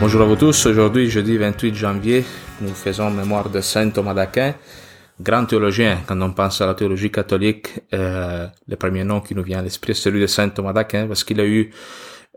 Bonjour 0.00 0.22
à 0.22 0.26
vous 0.26 0.36
tous. 0.36 0.66
Aujourd'hui, 0.66 1.10
jeudi 1.10 1.36
28 1.36 1.74
janvier, 1.74 2.24
nous 2.60 2.72
faisons 2.72 3.10
mémoire 3.10 3.50
de 3.50 3.60
Saint 3.60 3.90
Thomas 3.90 4.14
d'Aquin, 4.14 4.54
grand 5.20 5.44
théologien. 5.44 5.98
Quand 6.06 6.20
on 6.22 6.30
pense 6.30 6.60
à 6.60 6.66
la 6.66 6.74
théologie 6.74 7.10
catholique, 7.10 7.80
euh, 7.92 8.46
le 8.68 8.76
premier 8.76 9.02
nom 9.02 9.20
qui 9.20 9.34
nous 9.34 9.42
vient 9.42 9.58
à 9.58 9.62
l'esprit, 9.62 9.96
c'est 9.96 10.02
celui 10.02 10.20
de 10.20 10.28
Saint 10.28 10.50
Thomas 10.50 10.72
d'Aquin, 10.72 11.08
parce 11.08 11.24
qu'il 11.24 11.40
a 11.40 11.44
eu 11.44 11.72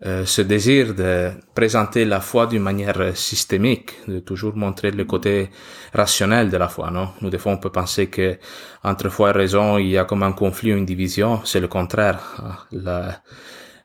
euh, 0.03 0.26
ce 0.26 0.41
désir 0.41 0.95
de 0.95 1.30
présenter 1.53 2.03
la 2.03 2.20
foi 2.20 2.48
d'une 2.48 2.63
manière 2.63 3.16
systémique, 3.16 3.94
de 4.08 4.20
toujours 4.20 4.55
montrer 4.55 4.89
le 4.89 5.05
côté 5.05 5.52
rationnel 5.94 6.50
de 6.50 6.58
la 6.58 6.67
foi, 6.67 6.89
non? 6.89 7.09
Nous, 7.22 7.30
des 7.30 7.38
fois, 7.38 7.52
on 7.52 7.58
peut 7.58 7.70
penser 7.70 8.08
que 8.08 8.39
entre 8.84 9.09
foi 9.09 9.30
et 9.30 9.34
raison, 9.34 9.78
il 9.78 9.89
y 9.89 10.00
a 10.00 10.05
comme 10.05 10.23
un 10.23 10.31
conflit 10.31 10.73
ou 10.73 10.78
une 10.78 10.86
division. 10.86 11.41
C'est 11.45 11.59
le 11.59 11.67
contraire. 11.67 12.67
La, 12.72 13.22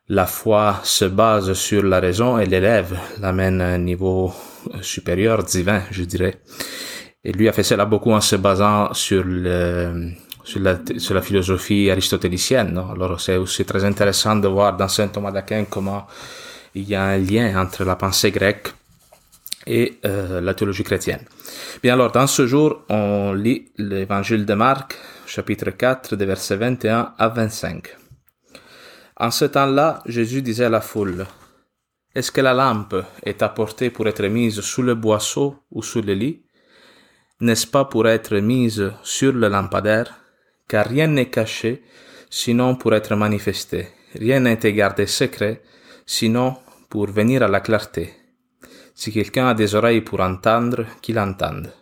la 0.09 0.27
foi 0.27 0.80
se 0.84 1.06
base 1.06 1.52
sur 1.55 1.83
la 1.83 2.01
raison 2.01 2.38
et 2.38 2.46
l'élève, 2.46 2.96
l'amène 3.20 3.60
à 3.60 3.69
un 3.69 3.78
niveau 3.78 4.32
supérieur, 4.80 5.42
divin, 5.42 5.82
je 5.91 6.05
dirais. 6.05 6.41
Et 7.24 7.32
lui 7.32 7.48
a 7.48 7.52
fait 7.52 7.65
cela 7.65 7.84
beaucoup 7.87 8.12
en 8.12 8.20
se 8.20 8.37
basant 8.37 8.95
sur 8.95 9.24
le, 9.24 10.12
sur 10.45 10.60
la, 10.60 10.79
sur 10.98 11.15
la 11.15 11.23
philosophie 11.23 11.90
aristotélicienne. 11.90 12.73
Non? 12.73 12.93
Alors 12.93 13.21
c'est 13.21 13.37
aussi 13.37 13.65
très 13.65 13.84
intéressant 13.84 14.37
de 14.37 14.46
voir 14.46 14.77
dans 14.77 14.88
Saint 14.88 15.09
Thomas 15.09 15.32
d'Aquin 15.32 15.65
comment 15.68 16.07
il 16.74 16.88
y 16.88 16.95
a 16.95 17.02
un 17.02 17.18
lien 17.18 17.60
entre 17.60 17.84
la 17.84 17.96
pensée 17.96 18.30
grecque 18.30 18.68
et 19.66 19.99
euh, 20.04 20.40
la 20.40 20.54
théologie 20.54 20.84
chrétienne. 20.84 21.24
Bien 21.82 21.95
alors, 21.95 22.12
dans 22.12 22.29
ce 22.29 22.46
jour, 22.46 22.82
on 22.88 23.32
lit 23.32 23.73
l'évangile 23.77 24.46
de 24.46 24.54
Marc, 24.54 24.95
chapitre 25.27 25.71
4, 25.71 26.15
des 26.15 26.27
versets 26.27 26.57
21 26.57 27.15
à 27.18 27.29
25. 27.29 28.05
En 29.18 29.30
ce 29.30 29.46
temps-là, 29.46 30.02
Jésus 30.04 30.42
disait 30.42 30.66
à 30.66 30.68
la 30.68 30.82
foule, 30.82 31.26
Est-ce 32.14 32.30
que 32.30 32.42
la 32.42 32.52
lampe 32.52 32.96
est 33.22 33.42
apportée 33.42 33.88
pour 33.88 34.06
être 34.06 34.26
mise 34.26 34.60
sous 34.60 34.82
le 34.82 34.95
boisseau 34.95 35.56
ou 35.70 35.82
sous 35.82 36.02
le 36.02 36.12
lit? 36.12 36.45
N'est-ce 37.40 37.66
pas 37.66 37.87
pour 37.87 38.06
être 38.09 38.37
mise 38.37 38.92
sur 39.02 39.32
le 39.32 39.48
lampadaire? 39.48 40.20
Car 40.68 40.87
rien 40.87 41.06
n'est 41.06 41.30
caché, 41.30 41.82
sinon 42.28 42.76
pour 42.76 42.94
être 42.94 43.14
manifesté. 43.14 43.88
Rien 44.14 44.44
été 44.44 44.72
gardé 44.74 45.06
secret, 45.06 45.62
sinon 46.04 46.56
pour 46.90 47.06
venir 47.06 47.42
à 47.42 47.48
la 47.48 47.60
clarté. 47.60 48.12
Si 48.94 49.12
quelqu'un 49.12 49.48
a 49.48 49.54
des 49.54 49.74
oreilles 49.74 50.00
pour 50.02 50.20
entendre, 50.20 50.87
qu'il 51.00 51.18
entende. 51.18 51.72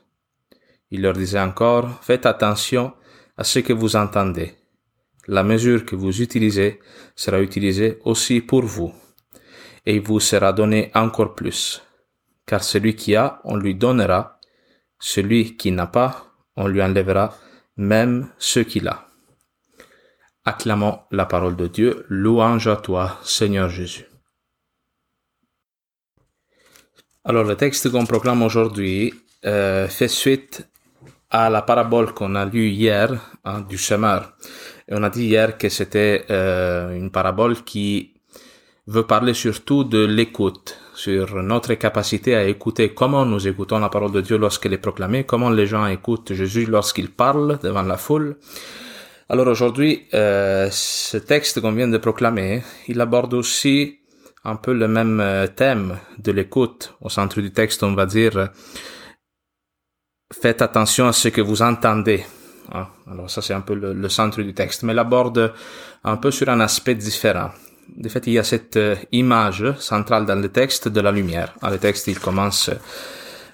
Il 0.90 1.02
leur 1.02 1.14
disait 1.14 1.40
encore, 1.40 2.02
faites 2.02 2.27
attention 2.27 2.92
à 3.36 3.42
ce 3.42 3.58
que 3.60 3.72
vous 3.72 3.96
entendez. 3.96 4.55
La 5.27 5.42
mesure 5.42 5.84
que 5.84 5.97
vous 5.97 6.20
utilisez 6.20 6.80
sera 7.17 7.41
utilisée 7.41 7.98
aussi 8.05 8.41
pour 8.41 8.62
vous, 8.62 8.92
et 9.86 9.97
il 9.97 10.03
vous 10.03 10.20
sera 10.20 10.53
donné 10.53 10.91
encore 10.94 11.34
plus. 11.34 11.83
Car 12.47 12.62
celui 12.62 12.94
qui 12.94 13.17
a, 13.17 13.41
on 13.45 13.56
lui 13.56 13.75
donnera, 13.75 14.39
celui 14.98 15.56
qui 15.56 15.70
n'a 15.70 15.86
pas, 15.86 16.27
on 16.56 16.67
lui 16.67 16.83
enlèvera 16.83 17.36
même 17.77 18.28
ce 18.39 18.61
qu'il 18.61 18.86
a. 18.89 19.08
Acclamons 20.45 21.00
la 21.11 21.25
parole 21.25 21.56
de 21.56 21.69
Dieu, 21.69 22.05
louange 22.08 22.69
à 22.69 22.77
toi, 22.77 23.19
Seigneur 23.25 23.70
Jésus. 23.70 24.06
Alors 27.24 27.45
le 27.45 27.56
texte 27.56 27.91
qu'on 27.91 28.05
proclame 28.05 28.42
aujourd'hui 28.42 29.14
euh, 29.46 29.89
fait 29.89 30.08
suite 30.08 30.68
à 31.30 31.48
la 31.48 31.62
parabole 31.62 32.12
qu'on 32.12 32.35
a 32.35 32.45
lue 32.45 32.68
hier 32.68 33.08
hein, 33.45 33.62
du 33.62 33.79
semeur. 33.79 34.36
On 34.90 35.02
a 35.02 35.11
dit 35.11 35.24
hier 35.24 35.56
que 35.56 35.68
c'était 35.68 36.24
euh, 36.30 36.95
une 36.95 37.11
parabole 37.11 37.62
qui 37.64 38.12
veut 38.86 39.06
parler 39.06 39.33
surtout 39.33 39.84
de 39.84 40.05
l'écoute, 40.05 40.78
sur 40.95 41.42
notre 41.42 41.74
capacité 41.74 42.36
à 42.36 42.45
écouter, 42.45 42.92
comment 42.92 43.24
nous 43.24 43.48
écoutons 43.48 43.78
la 43.78 43.89
parole 43.89 44.12
de 44.12 44.20
Dieu 44.20 44.36
lorsqu'elle 44.36 44.74
est 44.74 44.78
proclamée, 44.78 45.24
comment 45.24 45.48
les 45.48 45.67
gens 45.67 45.86
écoutent 45.86 46.34
Jésus 46.34 46.67
lorsqu'il 46.67 47.11
parle 47.11 47.58
devant 47.62 47.83
la 47.83 47.96
foule. 47.96 48.36
Alors 49.30 49.46
aujourd'hui, 49.46 50.02
euh, 50.12 50.68
ce 50.70 51.17
texte 51.17 51.62
qu'on 51.62 51.73
vient 51.73 51.89
de 51.89 51.96
proclamer, 51.96 52.62
il 52.86 53.00
aborde 53.00 53.33
aussi 53.33 54.00
un 54.44 54.56
peu 54.56 54.74
le 54.74 54.86
même 54.86 55.18
euh, 55.20 55.46
thème 55.46 55.98
de 56.18 56.30
l'écoute. 56.30 56.94
Au 57.00 57.08
centre 57.08 57.40
du 57.40 57.50
texte, 57.50 57.83
on 57.83 57.94
va 57.94 58.05
dire, 58.05 58.50
faites 60.30 60.61
attention 60.61 61.08
à 61.08 61.12
ce 61.12 61.28
que 61.28 61.40
vous 61.40 61.62
entendez. 61.62 62.23
Ah, 62.73 62.89
alors 63.11 63.30
ça, 63.30 63.42
c'est 63.42 63.55
un 63.55 63.61
peu 63.61 63.75
le, 63.75 64.08
centre 64.08 64.42
du 64.42 64.55
texte, 64.55 64.83
mais 64.83 64.92
il 64.92 64.98
aborde 64.98 65.52
un 66.02 66.17
peu 66.17 66.30
sur 66.30 66.48
un 66.48 66.61
aspect 66.61 66.95
différent 66.95 67.51
de 67.97 68.08
fait, 68.08 68.27
il 68.27 68.35
y 68.35 68.39
a 68.39 68.45
cette 68.45 68.77
euh, 68.77 68.97
image 69.13 69.73
centrale 69.79 70.27
dans 70.27 70.41
le 70.41 70.48
texte 70.48 70.89
de 70.89 71.01
la 71.01 71.13
lumière. 71.13 71.55
Dans 71.61 71.70
le 71.70 71.79
texte, 71.79 72.07
il 72.08 72.19
commence 72.19 72.70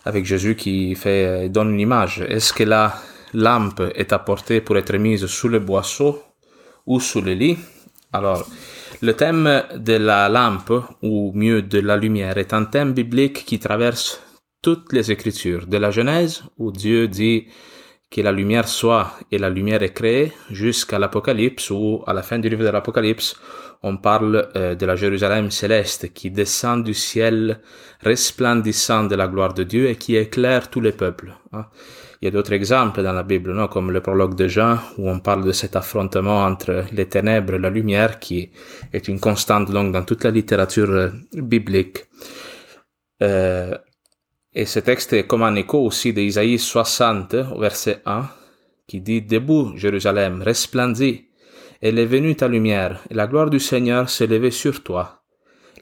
avec 0.05 0.25
Jésus 0.25 0.57
qui 0.57 0.95
fait, 0.95 1.27
euh, 1.27 1.49
donne 1.49 1.75
une 1.75 1.81
image. 1.81 2.25
Est-ce 2.29 2.53
que 2.53 2.65
la 2.65 2.95
lampe 3.35 3.83
est 3.95 4.13
apportée 4.13 4.61
pour 4.61 4.77
être 4.77 4.97
mise 4.97 5.27
sous 5.27 5.49
le 5.49 5.59
boisseau 5.59 6.23
ou 6.87 7.01
sous 7.01 7.21
le 7.21 7.33
lit? 7.33 7.59
Alors, 8.13 8.47
le 9.03 9.15
thème 9.15 9.63
de 9.77 9.95
la 9.95 10.29
lampe, 10.29 10.73
ou 11.03 11.33
mieux 11.35 11.63
de 11.63 11.79
la 11.79 11.97
lumière, 11.97 12.39
est 12.39 12.53
un 12.53 12.65
thème 12.65 12.93
biblique 12.93 13.45
qui 13.45 13.59
traverse 13.59 14.21
toutes 14.63 14.93
les 14.93 15.11
Écritures, 15.11 15.67
de 15.67 15.77
la 15.77 15.91
Genèse, 15.91 16.43
où 16.59 16.71
Dieu 16.73 17.09
dit 17.09 17.47
que 18.11 18.21
la 18.21 18.33
lumière 18.33 18.69
soit 18.69 19.13
et 19.31 19.39
la 19.39 19.51
lumière 19.51 19.83
est 19.83 19.95
créée, 19.95 20.33
jusqu'à 20.51 20.99
l'Apocalypse, 20.99 21.71
ou 21.71 22.03
à 22.07 22.13
la 22.13 22.23
fin 22.23 22.39
du 22.39 22.49
livre 22.49 22.65
de 22.65 22.71
l'Apocalypse, 22.71 23.37
on 23.83 23.97
parle 23.97 24.49
euh, 24.57 24.75
de 24.75 24.85
la 24.85 24.97
Jérusalem 24.97 25.51
céleste 25.51 26.13
qui 26.13 26.31
descend 26.31 26.85
du 26.85 26.93
ciel 26.93 27.61
resplendissant 28.01 29.05
de 29.05 29.15
la 29.15 29.27
gloire 29.27 29.55
de 29.55 29.63
Dieu 29.63 29.89
et 29.89 29.97
qui 29.97 30.17
éclaire 30.17 30.69
tous 30.69 30.81
les 30.81 30.93
peuples. 30.93 31.33
Hein. 31.53 31.67
Il 32.21 32.27
y 32.27 32.29
a 32.29 32.31
d'autres 32.31 32.53
exemples 32.53 33.03
dans 33.03 33.15
la 33.15 33.23
Bible, 33.23 33.55
non, 33.55 33.69
comme 33.69 33.91
le 33.91 34.03
prologue 34.03 34.35
de 34.35 34.47
Jean, 34.47 34.79
où 34.99 35.09
on 35.09 35.21
parle 35.21 35.45
de 35.45 35.53
cet 35.53 35.75
affrontement 35.75 36.45
entre 36.45 36.85
les 36.93 37.09
ténèbres 37.09 37.55
et 37.55 37.59
la 37.59 37.71
lumière, 37.71 38.19
qui 38.19 38.51
est 38.93 39.09
une 39.09 39.21
constante 39.21 39.71
longue 39.71 39.93
dans 39.93 40.05
toute 40.05 40.25
la 40.25 40.31
littérature 40.31 40.91
euh, 40.91 41.09
biblique. 41.33 42.05
Euh, 43.23 43.75
et 44.55 44.67
ce 44.67 44.81
texte 44.81 45.13
est 45.13 45.27
comme 45.27 45.43
un 45.43 45.55
écho 45.55 45.79
aussi 45.79 46.13
d'Isaïe 46.13 46.59
60, 46.59 47.35
verset 47.59 48.03
1, 48.05 48.29
qui 48.87 49.01
dit 49.01 49.23
Debout, 49.23 49.73
Jérusalem, 49.77 50.43
resplendis, 50.43 51.29
elle 51.81 51.99
est 51.99 52.07
venue 52.07 52.35
ta 52.35 52.49
lumière, 52.49 53.01
et 53.11 53.15
la 53.15 53.27
gloire 53.27 53.49
du 53.49 53.61
Seigneur 53.61 54.11
s'est 54.11 54.27
levée 54.27 54.51
sur 54.51 54.83
toi. 54.83 55.23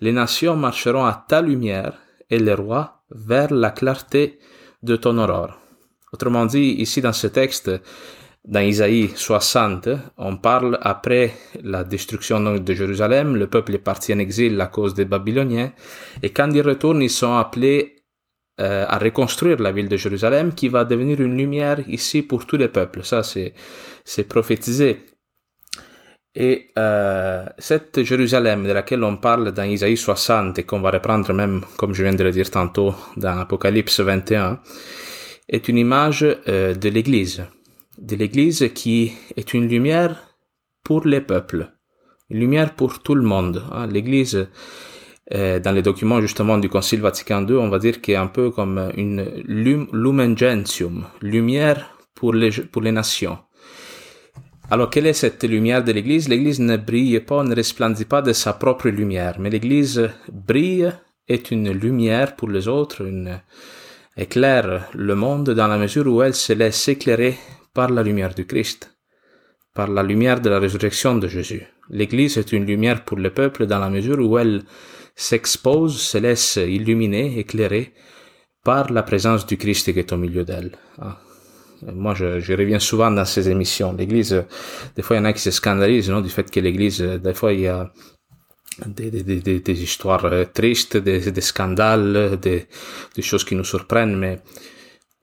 Les 0.00 0.12
nations 0.12 0.54
marcheront 0.54 1.06
à 1.06 1.24
ta 1.28 1.40
lumière, 1.40 1.94
et 2.30 2.38
les 2.38 2.54
rois 2.54 3.02
vers 3.10 3.52
la 3.52 3.70
clarté 3.70 4.38
de 4.82 4.96
ton 4.96 5.18
aurore. 5.18 5.58
Autrement 6.12 6.46
dit, 6.46 6.76
ici 6.78 7.00
dans 7.00 7.12
ce 7.12 7.26
texte, 7.26 7.70
dans 8.44 8.60
Isaïe 8.60 9.10
60, 9.14 9.88
on 10.16 10.36
parle 10.36 10.78
après 10.82 11.34
la 11.62 11.84
destruction 11.84 12.40
de 12.40 12.74
Jérusalem, 12.74 13.34
le 13.36 13.46
peuple 13.46 13.74
est 13.74 13.78
parti 13.78 14.12
en 14.14 14.18
exil 14.18 14.60
à 14.60 14.66
cause 14.66 14.94
des 14.94 15.04
Babyloniens, 15.04 15.72
et 16.22 16.30
quand 16.30 16.50
ils 16.52 16.62
retournent, 16.62 17.02
ils 17.02 17.10
sont 17.10 17.34
appelés 17.34 17.97
euh, 18.60 18.84
à 18.88 18.98
reconstruire 18.98 19.60
la 19.60 19.70
ville 19.70 19.88
de 19.88 19.96
Jérusalem 19.96 20.52
qui 20.52 20.68
va 20.68 20.84
devenir 20.84 21.20
une 21.20 21.36
lumière 21.36 21.78
ici 21.88 22.22
pour 22.22 22.46
tous 22.46 22.56
les 22.56 22.68
peuples. 22.68 23.04
Ça, 23.04 23.22
c'est, 23.22 23.54
prophétisé 24.28 25.06
et 26.34 26.70
euh, 26.78 27.46
cette 27.58 28.02
Jérusalem 28.02 28.64
de 28.64 28.72
laquelle 28.72 29.02
on 29.02 29.16
parle 29.16 29.52
dans 29.52 29.62
Isaïe 29.62 29.96
60 29.96 30.58
et 30.58 30.64
qu'on 30.64 30.80
va 30.80 30.90
reprendre 30.90 31.32
même, 31.32 31.62
comme 31.76 31.94
je 31.94 32.02
viens 32.02 32.14
de 32.14 32.22
le 32.22 32.30
dire 32.30 32.50
tantôt, 32.50 32.94
dans 33.16 33.38
Apocalypse 33.38 34.00
21, 34.00 34.60
est 35.48 35.68
une 35.68 35.78
image 35.78 36.24
euh, 36.48 36.74
de 36.74 36.88
l'Église. 36.88 37.44
De 37.98 38.16
l'Église 38.16 38.70
qui 38.74 39.12
est 39.36 39.54
une 39.54 39.68
lumière 39.68 40.16
pour 40.84 41.06
les 41.06 41.20
peuples, 41.20 41.72
une 42.30 42.40
lumière 42.40 42.74
pour 42.74 43.02
tout 43.02 43.14
le 43.14 43.22
monde. 43.22 43.64
Hein. 43.72 43.86
L'Église, 43.86 44.48
dans 45.30 45.74
les 45.74 45.82
documents 45.82 46.20
justement 46.20 46.58
du 46.58 46.68
Concile 46.68 47.00
Vatican 47.00 47.46
II, 47.46 47.56
on 47.56 47.68
va 47.68 47.78
dire 47.78 48.00
qu'est 48.00 48.16
un 48.16 48.28
peu 48.28 48.50
comme 48.50 48.90
une 48.96 49.24
lumen 49.46 50.36
gentium, 50.36 51.04
lumière 51.20 51.94
pour 52.14 52.32
les, 52.32 52.50
pour 52.50 52.82
les 52.82 52.92
nations. 52.92 53.38
Alors, 54.70 54.90
quelle 54.90 55.06
est 55.06 55.14
cette 55.14 55.44
lumière 55.44 55.82
de 55.82 55.92
l'Église? 55.92 56.28
L'Église 56.28 56.60
ne 56.60 56.76
brille 56.76 57.20
pas, 57.20 57.42
ne 57.42 57.54
resplendit 57.54 58.04
pas 58.04 58.22
de 58.22 58.32
sa 58.32 58.52
propre 58.52 58.88
lumière, 58.88 59.36
mais 59.38 59.50
l'Église 59.50 60.10
brille, 60.30 60.92
est 61.28 61.50
une 61.50 61.70
lumière 61.70 62.36
pour 62.36 62.48
les 62.48 62.68
autres, 62.68 63.06
éclaire 64.16 64.88
le 64.94 65.14
monde 65.14 65.50
dans 65.50 65.66
la 65.66 65.78
mesure 65.78 66.06
où 66.06 66.22
elle 66.22 66.34
se 66.34 66.52
laisse 66.52 66.88
éclairer 66.88 67.36
par 67.74 67.90
la 67.90 68.02
lumière 68.02 68.34
du 68.34 68.46
Christ, 68.46 68.96
par 69.74 69.88
la 69.88 70.02
lumière 70.02 70.40
de 70.40 70.48
la 70.48 70.58
résurrection 70.58 71.16
de 71.16 71.28
Jésus. 71.28 71.66
L'Église 71.90 72.38
est 72.38 72.52
une 72.52 72.66
lumière 72.66 73.04
pour 73.04 73.18
le 73.18 73.30
peuple 73.30 73.66
dans 73.66 73.78
la 73.78 73.90
mesure 73.90 74.18
où 74.18 74.38
elle 74.38 74.62
s'expose, 75.18 76.00
se 76.00 76.16
laisse 76.16 76.56
illuminer, 76.56 77.38
éclairer 77.38 77.92
par 78.64 78.92
la 78.92 79.02
présence 79.02 79.44
du 79.46 79.56
Christ 79.58 79.92
qui 79.92 79.98
est 79.98 80.12
au 80.12 80.16
milieu 80.16 80.44
d'elle. 80.44 80.72
Ah, 81.00 81.18
moi, 81.92 82.14
je, 82.14 82.52
reviens 82.52 82.78
souvent 82.78 83.10
dans 83.10 83.24
ces 83.24 83.48
émissions. 83.48 83.92
L'Église, 83.92 84.44
des 84.94 85.02
fois, 85.02 85.16
il 85.16 85.18
y 85.20 85.22
en 85.22 85.24
a 85.26 85.32
qui 85.32 85.42
se 85.42 85.50
scandalisent 85.50 86.10
non, 86.10 86.20
du 86.20 86.30
fait 86.30 86.48
que 86.50 86.60
l'Église, 86.60 87.00
des 87.00 87.34
fois, 87.34 87.52
il 87.52 87.60
y 87.60 87.66
a 87.66 87.92
des, 88.86 89.82
histoires 89.82 90.24
euh, 90.26 90.44
tristes, 90.44 90.96
des, 90.96 91.40
scandales, 91.40 92.38
des, 92.40 92.66
des 93.16 93.22
choses 93.22 93.44
qui 93.44 93.56
nous 93.56 93.64
surprennent, 93.64 94.16
mais 94.16 94.40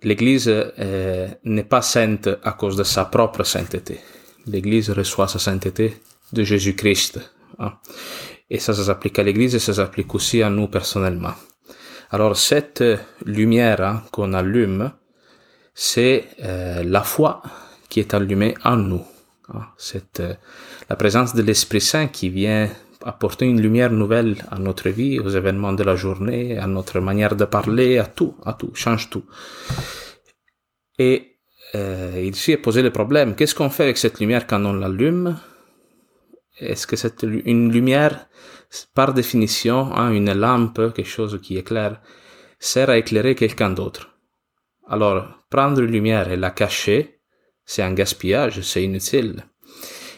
l'Église 0.03 0.49
euh, 0.49 1.27
n'est 1.45 1.63
pas 1.63 1.81
sainte 1.81 2.29
à 2.43 2.51
cause 2.51 2.75
de 2.75 2.83
sa 2.83 3.05
propre 3.05 3.43
sainteté. 3.43 3.99
L'Église 4.45 4.89
reçoit 4.89 5.29
sa 5.29 5.39
sainteté 5.39 5.93
de 6.33 6.43
Jésus-Christ. 6.43 7.19
Hein. 7.59 7.73
Et 8.49 8.59
ça, 8.59 8.73
ça 8.73 8.83
s'applique 8.83 9.17
à 9.19 9.23
l'Église 9.23 9.55
et 9.55 9.59
ça 9.59 9.73
s'applique 9.73 10.13
aussi 10.13 10.41
à 10.43 10.49
nous 10.49 10.67
personnellement. 10.67 11.33
Alors 12.11 12.37
cette 12.37 12.83
lumière 13.25 13.81
hein, 13.81 14.03
qu'on 14.11 14.33
allume, 14.33 14.91
c'est 15.73 16.25
euh, 16.43 16.83
la 16.83 17.01
foi 17.01 17.41
qui 17.89 17.99
est 17.99 18.13
allumée 18.13 18.55
en 18.63 18.77
nous. 18.77 19.03
Hein. 19.53 19.63
C'est 19.77 20.19
euh, 20.19 20.33
la 20.89 20.95
présence 20.95 21.33
de 21.33 21.41
l'Esprit 21.41 21.81
Saint 21.81 22.07
qui 22.07 22.29
vient 22.29 22.69
apporter 23.03 23.45
une 23.45 23.61
lumière 23.61 23.91
nouvelle 23.91 24.35
à 24.49 24.57
notre 24.57 24.89
vie, 24.89 25.19
aux 25.19 25.29
événements 25.29 25.73
de 25.73 25.83
la 25.83 25.95
journée, 25.95 26.57
à 26.57 26.67
notre 26.67 26.99
manière 26.99 27.35
de 27.35 27.45
parler, 27.45 27.97
à 27.97 28.05
tout, 28.05 28.35
à 28.45 28.53
tout, 28.53 28.71
change 28.73 29.09
tout. 29.09 29.25
Et 30.97 31.37
euh, 31.75 32.21
ici 32.23 32.53
est 32.53 32.57
posé 32.57 32.81
le 32.81 32.91
problème. 32.91 33.35
Qu'est-ce 33.35 33.53
qu'on 33.53 33.69
fait 33.69 33.83
avec 33.83 33.97
cette 33.97 34.19
lumière 34.19 34.47
quand 34.47 34.63
on 34.65 34.73
l'allume? 34.73 35.37
Est-ce 36.57 36.87
que 36.87 36.95
c'est 36.95 37.23
une 37.23 37.71
lumière, 37.71 38.27
par 38.93 39.13
définition, 39.13 39.93
hein, 39.95 40.11
une 40.11 40.33
lampe, 40.33 40.93
quelque 40.93 41.03
chose 41.03 41.39
qui 41.41 41.57
éclaire, 41.57 42.01
sert 42.59 42.89
à 42.89 42.97
éclairer 42.97 43.35
quelqu'un 43.35 43.71
d'autre? 43.71 44.17
Alors, 44.87 45.27
prendre 45.49 45.81
une 45.81 45.91
lumière 45.91 46.31
et 46.31 46.37
la 46.37 46.51
cacher, 46.51 47.19
c'est 47.65 47.81
un 47.81 47.93
gaspillage, 47.93 48.61
c'est 48.61 48.83
inutile. 48.83 49.45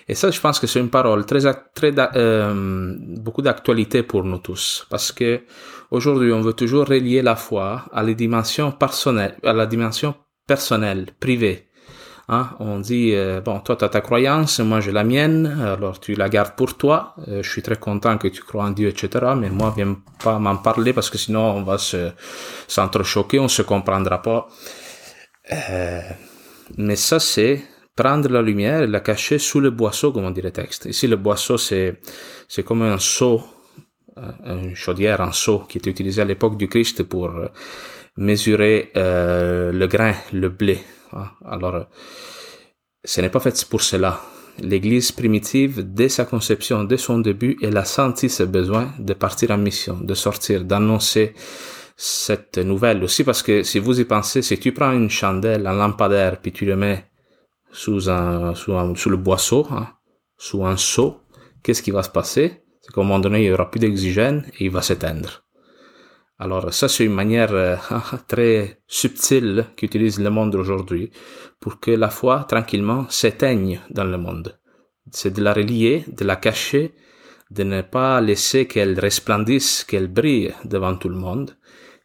Et 0.09 0.15
ça, 0.15 0.31
je 0.31 0.39
pense 0.39 0.59
que 0.59 0.67
c'est 0.67 0.79
une 0.79 0.89
parole 0.89 1.25
très, 1.25 1.41
très 1.73 1.93
euh, 1.97 2.95
beaucoup 2.99 3.41
d'actualité 3.41 4.03
pour 4.03 4.23
nous 4.23 4.37
tous, 4.37 4.85
parce 4.89 5.11
que 5.11 5.41
aujourd'hui, 5.91 6.31
on 6.31 6.41
veut 6.41 6.53
toujours 6.53 6.87
relier 6.87 7.21
la 7.21 7.35
foi 7.35 7.85
à 7.91 8.03
la 8.03 8.13
dimension 8.13 8.71
personnelle, 8.71 9.37
à 9.43 9.53
la 9.53 9.65
dimension 9.65 10.15
personnelle, 10.47 11.07
privée. 11.19 11.67
Hein? 12.29 12.50
On 12.59 12.79
dit 12.79 13.13
euh, 13.13 13.39
bon, 13.41 13.59
toi 13.59 13.75
tu 13.77 13.85
as 13.85 13.89
ta 13.89 14.01
croyance, 14.01 14.59
moi 14.59 14.81
j'ai 14.81 14.91
la 14.91 15.03
mienne, 15.03 15.45
alors 15.62 16.00
tu 16.00 16.13
la 16.13 16.29
gardes 16.29 16.56
pour 16.56 16.75
toi. 16.77 17.15
Euh, 17.27 17.41
je 17.41 17.50
suis 17.50 17.62
très 17.62 17.77
content 17.77 18.18
que 18.18 18.27
tu 18.27 18.41
crois 18.41 18.65
en 18.65 18.71
Dieu, 18.71 18.89
etc. 18.89 19.33
Mais 19.38 19.50
moi, 19.50 19.74
viens 19.75 19.97
pas 20.24 20.38
m'en 20.39 20.57
parler 20.57 20.94
parce 20.94 21.09
que 21.09 21.18
sinon 21.18 21.41
on 21.41 21.63
va 21.63 21.77
se 21.77 22.12
s'entrechoquer, 22.68 23.39
on 23.39 23.47
se 23.47 23.62
comprendra 23.62 24.21
pas. 24.21 24.47
Euh, 25.51 26.01
mais 26.77 26.97
ça 26.97 27.19
c'est 27.19 27.63
prendre 27.97 28.30
la 28.30 28.41
lumière 28.41 28.83
et 28.83 28.88
la 28.88 29.01
cacher 29.01 29.39
sous 29.39 29.59
le 29.59 29.71
boisseau, 29.71 30.13
comme 30.13 30.23
on 30.23 30.31
dit 30.31 30.41
le 30.41 30.51
texte. 30.51 30.85
Ici, 30.85 31.07
le 31.07 31.18
boisseau, 31.18 31.57
c'est, 31.57 32.00
c'est 32.47 32.63
comme 32.63 32.83
un 32.83 33.00
seau, 33.00 33.41
euh, 34.18 34.31
une 34.45 34.75
chaudière, 34.75 35.19
un 35.19 35.33
seau 35.33 35.59
qui 35.68 35.80
était 35.80 35.89
utilisé 35.89 36.21
à 36.21 36.25
l'époque 36.25 36.57
du 36.57 36.69
Christ 36.69 37.03
pour 37.03 37.30
euh, 37.30 37.47
mesurer 38.15 38.91
euh, 38.95 39.71
le 39.73 39.88
grain, 39.88 40.13
le 40.31 40.50
blé. 40.50 40.80
Hein. 41.13 41.30
Alors, 41.45 41.88
ce 43.04 43.21
n'est 43.21 43.30
pas 43.30 43.39
fait 43.39 43.65
pour 43.69 43.81
cela. 43.81 44.19
L'Église 44.59 45.12
primitive, 45.12 45.94
dès 45.94 46.09
sa 46.09 46.25
conception, 46.25 46.83
dès 46.83 46.98
son 46.98 47.19
début, 47.19 47.57
elle 47.62 47.77
a 47.77 47.86
senti 47.86 48.30
ce 48.30 48.44
besoin 48.44 48.92
de 48.98 49.13
partir 49.13 49.51
en 49.51 49.57
mission, 49.57 49.98
de 50.01 50.13
sortir, 50.15 50.63
d'annoncer 50.63 51.36
cette 51.95 52.57
nouvelle 52.57 53.04
aussi, 53.04 53.24
parce 53.24 53.44
que 53.44 53.63
si 53.63 53.80
vous 53.80 54.00
y 54.00 54.06
pensez, 54.06 54.42
si 54.42 54.59
tu 54.59 54.71
prends 54.71 54.92
une 54.92 55.09
chandelle, 55.09 55.65
un 55.68 55.74
lampadaire, 55.74 56.39
puis 56.42 56.51
tu 56.51 56.65
le 56.65 56.75
mets 56.75 57.06
sous 57.71 58.09
un, 58.09 58.56
sous 58.56 58.74
un, 58.74 58.95
sous 58.95 59.09
le 59.09 59.18
boisseau, 59.18 59.68
hein, 59.71 59.88
sous 60.38 60.65
un 60.65 60.77
seau, 60.77 61.21
qu'est-ce 61.63 61.83
qui 61.83 61.92
va 61.92 62.04
se 62.04 62.09
passer? 62.09 62.63
C'est 62.81 62.94
qu'à 62.94 63.01
un 63.01 63.04
moment 63.04 63.19
donné, 63.19 63.44
il 63.44 63.48
y 63.48 63.51
aura 63.51 63.69
plus 63.69 63.80
d'oxygène 63.80 64.45
et 64.59 64.65
il 64.65 64.71
va 64.71 64.81
s'éteindre. 64.81 65.44
Alors 66.39 66.71
ça, 66.71 66.87
c'est 66.87 67.05
une 67.05 67.13
manière 67.13 67.51
euh, 67.51 67.75
très 68.27 68.79
subtile 68.87 69.65
qu'utilise 69.75 70.19
le 70.19 70.29
monde 70.29 70.53
aujourd'hui 70.55 71.09
pour 71.59 71.79
que 71.79 71.91
la 71.91 72.09
foi, 72.09 72.45
tranquillement, 72.47 73.07
s'éteigne 73.09 73.79
dans 73.89 74.03
le 74.03 74.17
monde. 74.17 74.59
C'est 75.11 75.33
de 75.33 75.41
la 75.41 75.53
relier, 75.53 76.05
de 76.07 76.25
la 76.25 76.35
cacher, 76.35 76.93
de 77.49 77.63
ne 77.63 77.81
pas 77.81 78.21
laisser 78.21 78.67
qu'elle 78.67 78.99
resplendisse, 78.99 79.83
qu'elle 79.83 80.07
brille 80.07 80.53
devant 80.63 80.95
tout 80.95 81.09
le 81.09 81.15
monde. 81.15 81.55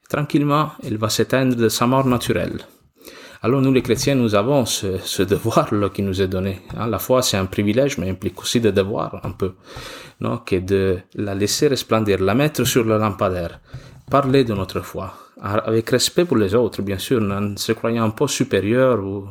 Tranquillement, 0.08 0.70
elle 0.82 0.96
va 0.96 1.10
s'éteindre 1.10 1.56
de 1.56 1.68
sa 1.68 1.86
mort 1.86 2.06
naturelle. 2.06 2.60
Alors 3.42 3.60
nous 3.60 3.72
les 3.72 3.82
chrétiens, 3.82 4.14
nous 4.14 4.34
avons 4.34 4.64
ce, 4.64 4.98
ce 4.98 5.22
devoir-là 5.34 5.90
qui 5.90 6.00
nous 6.00 6.22
est 6.22 6.28
donné. 6.28 6.60
Hein, 6.76 6.86
la 6.86 6.98
foi, 6.98 7.20
c'est 7.20 7.36
un 7.36 7.46
privilège, 7.46 7.98
mais 7.98 8.08
implique 8.08 8.40
aussi 8.40 8.60
des 8.60 8.72
devoirs 8.72 9.20
un 9.24 9.32
peu, 9.32 9.54
non, 10.20 10.38
que 10.38 10.56
de 10.56 11.00
la 11.16 11.34
laisser 11.34 11.66
resplendir, 11.66 12.20
la 12.22 12.34
mettre 12.34 12.64
sur 12.64 12.84
le 12.84 12.96
lampadaire, 12.96 13.60
parler 14.10 14.44
de 14.44 14.54
notre 14.54 14.80
foi, 14.80 15.14
avec 15.40 15.90
respect 15.90 16.24
pour 16.24 16.36
les 16.36 16.54
autres, 16.54 16.82
bien 16.82 16.98
sûr, 16.98 17.22
en 17.22 17.56
se 17.56 17.72
croyant 17.72 18.10
pas 18.10 18.28
supérieur 18.28 19.00
ou, 19.00 19.26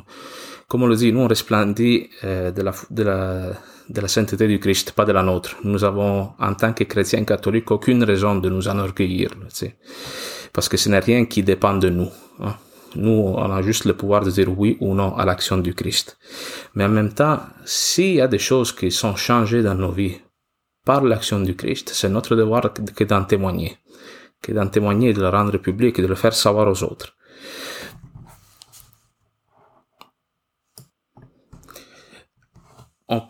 comme 0.67 0.83
on 0.83 0.87
le 0.87 0.95
dit, 0.95 1.11
nous 1.11 1.21
on 1.21 1.27
resplendit 1.27 2.09
euh, 2.23 2.51
de 2.51 2.61
la 2.61 2.73
de 2.89 3.03
la 3.03 3.53
de 3.89 4.01
la 4.01 4.07
sainteté 4.07 4.47
du 4.47 4.59
Christ, 4.59 4.93
pas 4.93 5.05
de 5.05 5.11
la 5.11 5.21
nôtre. 5.21 5.57
Nous 5.63 5.83
avons, 5.83 6.31
en 6.39 6.53
tant 6.53 6.71
que 6.71 6.85
chrétiens 6.85 7.25
catholiques, 7.25 7.69
aucune 7.71 8.03
raison 8.03 8.35
de 8.35 8.49
nous 8.49 8.67
enorgueillir, 8.67 9.31
parce 10.53 10.69
que 10.69 10.77
ce 10.77 10.87
n'est 10.89 10.99
rien 10.99 11.25
qui 11.25 11.43
dépend 11.43 11.75
de 11.75 11.89
nous. 11.89 12.09
Hein. 12.39 12.55
Nous, 12.95 13.33
on 13.37 13.51
a 13.51 13.61
juste 13.61 13.85
le 13.85 13.93
pouvoir 13.93 14.23
de 14.23 14.31
dire 14.31 14.49
oui 14.57 14.77
ou 14.81 14.93
non 14.93 15.15
à 15.15 15.25
l'action 15.25 15.57
du 15.57 15.73
Christ. 15.73 16.17
Mais 16.75 16.85
en 16.85 16.89
même 16.89 17.13
temps, 17.13 17.39
s'il 17.63 18.15
y 18.15 18.21
a 18.21 18.27
des 18.27 18.39
choses 18.39 18.71
qui 18.73 18.91
sont 18.91 19.15
changées 19.15 19.63
dans 19.63 19.75
nos 19.75 19.91
vies 19.91 20.17
par 20.85 21.01
l'action 21.03 21.39
du 21.39 21.55
Christ, 21.55 21.91
c'est 21.93 22.09
notre 22.09 22.35
devoir 22.35 22.73
que 22.73 23.03
d'en 23.03 23.23
témoigner, 23.23 23.77
que 24.41 24.51
d'en 24.51 24.67
témoigner, 24.67 25.13
de 25.13 25.21
le 25.21 25.29
rendre 25.29 25.57
public 25.57 25.99
de 26.01 26.07
le 26.07 26.15
faire 26.15 26.33
savoir 26.33 26.67
aux 26.67 26.83
autres. 26.83 27.15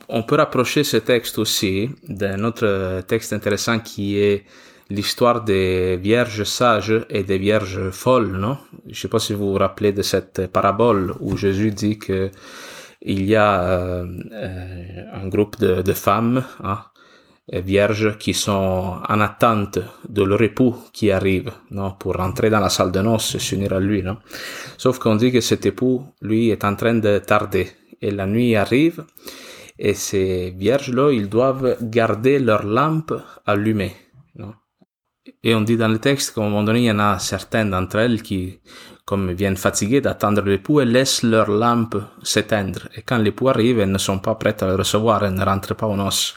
On, 0.10 0.22
peut 0.22 0.36
rapprocher 0.36 0.84
ce 0.84 0.98
texte 0.98 1.40
aussi 1.40 1.90
d'un 2.08 2.44
autre 2.44 3.02
texte 3.08 3.34
intéressant 3.34 3.80
qui 3.80 4.20
est 4.20 4.46
l'histoire 4.92 5.44
des 5.44 5.98
vierges 5.98 6.44
sages 6.44 7.04
et 7.10 7.24
des 7.24 7.40
vierges 7.40 7.90
folles, 7.90 8.34
non? 8.34 8.60
Je 8.86 9.02
sais 9.02 9.08
pas 9.08 9.18
si 9.18 9.34
vous 9.34 9.52
vous 9.54 9.58
rappelez 9.58 9.92
de 9.92 10.04
cette 10.04 10.46
parabole 10.46 11.16
où 11.20 11.36
Jésus 11.36 11.72
dit 11.72 11.98
que 11.98 12.30
il 13.02 13.26
y 13.26 13.36
a 13.36 13.64
euh, 13.64 14.06
un 15.14 15.28
groupe 15.28 15.58
de, 15.60 15.82
de 15.82 15.94
femmes 15.94 16.44
hein, 16.64 16.84
vierges 17.52 18.18
qui 18.18 18.34
sont 18.34 19.00
en 19.08 19.20
attente 19.20 19.80
de 20.08 20.24
leur 20.24 20.42
époux 20.42 20.76
qui 20.94 21.12
arrive, 21.12 21.52
non, 21.72 21.92
pour 21.92 22.16
rentrer 22.16 22.50
dans 22.50 22.60
la 22.60 22.70
salle 22.70 22.92
de 22.92 23.02
noces 23.02 23.36
et 23.36 23.40
s'unir 23.40 23.74
à 23.74 23.80
lui, 23.80 24.04
non. 24.04 24.18
Sauf 24.78 25.00
qu'on 25.00 25.16
dit 25.16 25.32
que 25.32 25.42
cet 25.42 25.66
époux, 25.66 26.04
lui, 26.22 26.50
est 26.50 26.64
en 26.64 26.76
train 26.76 26.96
de 26.96 27.20
tarder 27.20 27.68
et 28.02 28.12
la 28.12 28.26
nuit 28.26 28.56
arrive 28.56 29.04
et 29.78 29.94
ces 29.94 30.52
vierges-là, 30.52 31.12
ils 31.12 31.28
doivent 31.28 31.78
garder 31.82 32.40
leur 32.40 32.64
lampe 32.64 33.14
allumée, 33.46 33.96
non. 34.36 34.54
Et 35.44 35.56
on 35.56 35.62
dit 35.62 35.78
dans 35.78 35.88
le 35.88 36.00
texte 36.00 36.36
qu'à 36.36 36.42
un 36.42 36.46
moment 36.46 36.64
donné, 36.64 36.80
il 36.80 36.86
y 36.86 36.92
en 36.92 37.00
a 37.00 37.20
certaines 37.20 37.72
d'entre 37.72 37.98
elles 37.98 38.22
qui, 38.22 38.60
comme 39.06 39.32
viennent 39.32 39.58
fatiguées 39.58 40.02
d'attendre 40.02 40.42
l'époux, 40.44 40.80
elles 40.80 40.92
laissent 40.92 41.24
leur 41.24 41.50
lampe 41.50 41.98
s'éteindre. 42.24 42.88
Et 42.96 43.02
quand 43.02 43.18
l'époux 43.18 43.50
arrive, 43.50 43.80
elles 43.80 43.92
ne 43.92 43.98
sont 43.98 44.20
pas 44.20 44.36
prêtes 44.36 44.64
à 44.64 44.68
le 44.68 44.76
recevoir, 44.76 45.24
elles 45.24 45.34
ne 45.34 45.44
rentrent 45.44 45.76
pas 45.76 45.88
au 45.88 45.96
noces. 45.96 46.36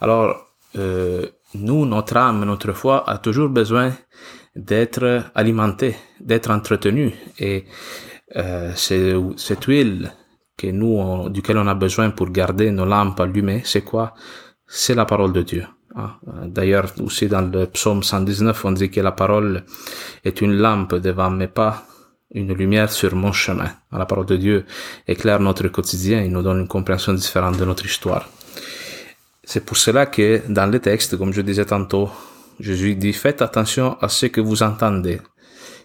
Alors, 0.00 0.36
euh, 0.76 1.26
nous, 1.54 1.86
notre 1.86 2.16
âme, 2.16 2.44
notre 2.44 2.72
foi 2.72 3.08
a 3.08 3.18
toujours 3.18 3.48
besoin 3.48 3.92
d'être 4.54 5.30
alimentée, 5.34 5.96
d'être 6.20 6.50
entretenue. 6.50 7.14
Et 7.38 7.64
euh, 8.36 8.72
cette 8.74 9.64
huile 9.64 10.12
que 10.56 10.66
nous, 10.66 11.28
duquel 11.30 11.58
on 11.58 11.66
a 11.68 11.74
besoin 11.74 12.10
pour 12.10 12.30
garder 12.30 12.70
nos 12.70 12.84
lampes 12.84 13.20
allumées, 13.20 13.62
c'est 13.64 13.82
quoi? 13.82 14.14
C'est 14.66 14.94
la 14.94 15.04
parole 15.04 15.32
de 15.32 15.42
Dieu. 15.42 15.64
Ah, 15.96 16.18
d'ailleurs, 16.44 16.92
aussi 17.00 17.28
dans 17.28 17.40
le 17.40 17.66
psaume 17.66 18.02
119, 18.02 18.64
on 18.64 18.72
dit 18.72 18.90
que 18.90 19.00
la 19.00 19.12
parole 19.12 19.64
est 20.24 20.40
une 20.42 20.52
lampe 20.52 20.96
devant 20.96 21.30
mes 21.30 21.48
pas, 21.48 21.84
une 22.32 22.52
lumière 22.52 22.92
sur 22.92 23.14
mon 23.14 23.32
chemin. 23.32 23.70
La 23.92 24.06
parole 24.06 24.26
de 24.26 24.36
Dieu 24.36 24.66
éclaire 25.06 25.40
notre 25.40 25.68
quotidien 25.68 26.20
et 26.20 26.28
nous 26.28 26.42
donne 26.42 26.60
une 26.60 26.68
compréhension 26.68 27.14
différente 27.14 27.56
de 27.56 27.64
notre 27.64 27.86
histoire. 27.86 28.28
C'est 29.44 29.64
pour 29.64 29.76
cela 29.76 30.06
que 30.06 30.42
dans 30.48 30.66
le 30.66 30.78
texte, 30.78 31.16
comme 31.16 31.32
je 31.32 31.40
disais 31.40 31.64
tantôt, 31.64 32.10
Jésus 32.60 32.96
dit 32.96 33.12
faites 33.12 33.40
attention 33.40 33.96
à 34.00 34.08
ce 34.08 34.26
que 34.26 34.40
vous 34.40 34.62
entendez, 34.62 35.20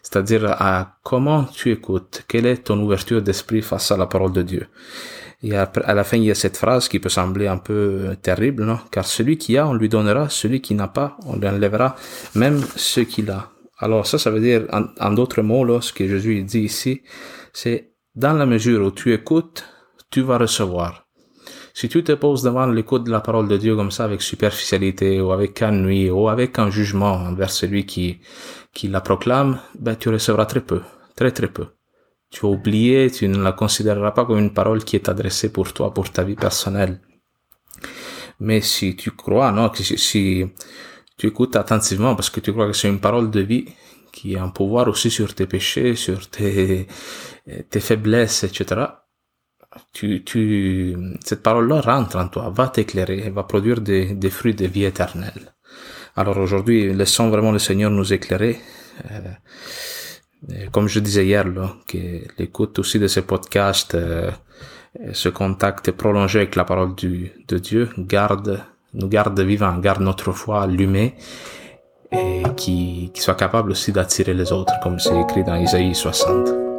c'est-à-dire 0.02 0.52
à 0.52 0.98
comment 1.02 1.46
tu 1.46 1.72
écoutes, 1.72 2.24
quelle 2.28 2.46
est 2.46 2.58
ton 2.58 2.80
ouverture 2.80 3.22
d'esprit 3.22 3.62
face 3.62 3.92
à 3.92 3.98
la 3.98 4.08
parole 4.08 4.34
de 4.34 4.42
Dieu? 4.42 4.68
Et 5.44 5.56
à 5.56 5.94
la 5.94 6.04
fin, 6.06 6.18
il 6.18 6.24
y 6.24 6.32
a 6.32 6.36
cette 6.36 6.56
phrase 6.56 6.88
qui 6.88 7.00
peut 7.00 7.10
sembler 7.10 7.48
un 7.48 7.58
peu 7.58 8.16
terrible, 8.22 8.64
non? 8.64 8.80
Car 8.92 9.06
celui 9.06 9.38
qui 9.38 9.58
a, 9.58 9.68
on 9.68 9.74
lui 9.74 9.90
donnera, 9.90 10.30
celui 10.30 10.62
qui 10.62 10.74
n'a 10.74 10.88
pas, 10.88 11.18
on 11.26 11.36
lui 11.36 11.48
enlèvera 11.48 11.98
même 12.36 12.62
ce 12.78 13.02
qu'il 13.02 13.30
a. 13.30 13.53
Alors 13.80 14.06
ça, 14.06 14.18
ça 14.18 14.30
veut 14.30 14.40
dire, 14.40 14.68
en, 14.72 15.12
d'autres 15.12 15.42
mots, 15.42 15.66
là, 15.66 15.82
ce 15.82 15.94
que 15.94 16.08
Jésus 16.08 16.44
dit 16.44 16.62
ici, 16.62 17.02
c'est 17.54 17.94
dans 18.16 18.34
la 18.34 18.46
mesure 18.46 18.86
où 18.86 18.92
tu 18.92 19.14
écoutes, 19.14 19.66
tu 20.12 20.22
vas 20.22 20.38
recevoir. 20.38 21.08
Si 21.74 21.90
tu 21.90 22.04
te 22.04 22.12
poses 22.12 22.44
devant 22.44 22.68
l'écoute 22.68 23.04
de 23.04 23.12
la 23.12 23.20
parole 23.20 23.48
de 23.48 23.58
Dieu 23.58 23.76
comme 23.76 23.90
ça 23.90 24.04
avec 24.04 24.22
superficialité 24.22 25.20
ou 25.20 25.32
avec 25.32 25.60
ennui 25.64 26.12
ou 26.12 26.30
avec 26.30 26.60
un 26.60 26.70
jugement 26.70 27.14
envers 27.14 27.50
celui 27.50 27.88
qui, 27.88 28.20
qui 28.74 28.88
la 28.88 29.02
proclame, 29.02 29.60
ben, 29.80 29.96
tu 29.96 30.10
recevras 30.10 30.46
très 30.46 30.62
peu, 30.62 30.82
très 31.16 31.32
très 31.32 31.48
peu. 31.48 31.66
Tu 32.30 32.42
vas 32.42 32.50
oublier, 32.50 33.10
tu 33.10 33.28
ne 33.28 33.42
la 33.42 33.54
considéreras 33.54 34.12
pas 34.12 34.26
comme 34.26 34.40
une 34.40 34.54
parole 34.54 34.84
qui 34.84 34.96
est 34.96 35.10
adressée 35.10 35.52
pour 35.52 35.74
toi, 35.74 35.94
pour 35.94 36.12
ta 36.12 36.24
vie 36.24 36.36
personnelle. 36.36 37.02
Mais 38.40 38.62
si 38.62 38.96
tu 38.96 39.12
crois, 39.12 39.52
non, 39.52 39.72
si, 39.74 39.98
si 39.98 40.46
tu 41.18 41.28
écoutes 41.28 41.56
attentivement 41.56 42.16
parce 42.16 42.30
que 42.30 42.40
tu 42.40 42.52
crois 42.52 42.68
que 42.68 42.74
c'est 42.74 42.90
une 42.90 43.00
parole 43.00 43.30
de 43.32 43.42
vie 43.42 43.66
qui 44.12 44.36
a 44.36 44.44
un 44.44 44.50
pouvoir 44.50 44.88
aussi 44.88 45.10
sur 45.10 45.34
tes 45.34 45.48
péchés, 45.48 45.96
sur 45.96 46.30
tes, 46.30 46.88
tes 47.70 47.80
faiblesses, 47.80 48.44
etc 48.44 48.86
tu, 49.92 50.24
tu, 50.24 50.96
cette 51.24 51.44
parole-là 51.44 51.82
rentre 51.82 52.18
en 52.18 52.28
toi, 52.28 52.52
va 52.54 52.68
t'éclairer, 52.68 53.30
va 53.30 53.44
produire 53.44 53.82
des, 53.82 54.14
des, 54.14 54.30
fruits 54.30 54.56
de 54.56 54.66
vie 54.66 54.86
éternelle. 54.86 55.54
Alors 56.16 56.38
aujourd'hui, 56.38 56.94
laissons 56.94 57.30
vraiment 57.30 57.52
le 57.52 57.60
Seigneur 57.60 57.90
nous 57.90 58.14
éclairer. 58.14 58.60
Euh, 59.12 60.68
comme 60.72 60.88
je 60.88 61.00
disais 61.00 61.26
hier, 61.26 61.48
là, 61.48 61.76
que 61.88 61.98
l'écoute 62.38 62.78
aussi 62.80 63.00
de 63.00 63.08
ce 63.08 63.22
podcast, 63.22 63.96
euh, 63.96 64.30
ce 65.14 65.30
contact 65.30 65.92
prolongé 65.92 66.40
avec 66.40 66.56
la 66.56 66.66
parole 66.66 66.96
du, 66.96 67.32
de 67.48 67.58
Dieu, 67.58 67.90
garde, 67.98 68.64
nous 68.94 69.08
garde 69.08 69.40
vivants, 69.40 69.78
garde 69.78 70.02
notre 70.02 70.32
foi 70.32 70.64
allumée 70.64 71.16
et 72.12 72.44
qui, 72.56 73.12
qui 73.14 73.22
soit 73.22 73.36
capable 73.36 73.72
aussi 73.72 73.92
d'attirer 73.92 74.34
les 74.34 74.52
autres, 74.52 74.74
comme 74.84 75.00
c'est 75.00 75.20
écrit 75.20 75.44
dans 75.44 75.56
Isaïe 75.56 75.96
60. 75.96 76.73